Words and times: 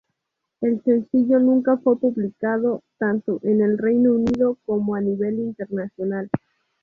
El 0.61 0.81
sencillo 0.83 1.37
nunca 1.37 1.77
fue 1.77 1.99
publicado 1.99 2.81
tanto 2.97 3.39
en 3.43 3.61
el 3.61 3.77
Reino 3.77 4.13
Unido, 4.13 4.57
como 4.65 4.95
a 4.95 4.99
nivel 5.01 5.37
internacional. 5.37 6.27